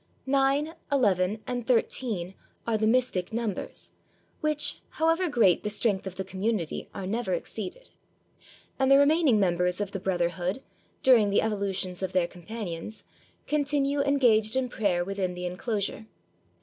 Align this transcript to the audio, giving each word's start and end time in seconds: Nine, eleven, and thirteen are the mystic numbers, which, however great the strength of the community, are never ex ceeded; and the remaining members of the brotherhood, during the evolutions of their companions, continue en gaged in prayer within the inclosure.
Nine, 0.25 0.73
eleven, 0.91 1.43
and 1.45 1.67
thirteen 1.67 2.33
are 2.65 2.75
the 2.75 2.87
mystic 2.87 3.31
numbers, 3.31 3.91
which, 4.39 4.79
however 4.89 5.29
great 5.29 5.61
the 5.61 5.69
strength 5.69 6.07
of 6.07 6.15
the 6.15 6.23
community, 6.23 6.89
are 6.91 7.05
never 7.05 7.35
ex 7.35 7.53
ceeded; 7.53 7.91
and 8.79 8.89
the 8.89 8.97
remaining 8.97 9.39
members 9.39 9.79
of 9.79 9.91
the 9.91 9.99
brotherhood, 9.99 10.63
during 11.03 11.29
the 11.29 11.43
evolutions 11.43 12.01
of 12.01 12.13
their 12.13 12.25
companions, 12.27 13.03
continue 13.45 13.99
en 14.01 14.17
gaged 14.17 14.55
in 14.55 14.69
prayer 14.69 15.05
within 15.05 15.35
the 15.35 15.45
inclosure. 15.45 16.07